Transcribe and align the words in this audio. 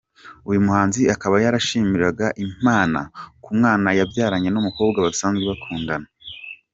Uyu 0.49 0.59
muhanzi 0.65 1.01
akaba 1.15 1.35
yarashimiraga 1.43 2.27
Imana 2.45 2.99
ku 3.43 3.49
mwana 3.57 3.89
yabyaranye 3.99 4.49
n’umukobwa 4.51 4.97
basanzwe 5.07 5.43
bakundana. 5.51 6.07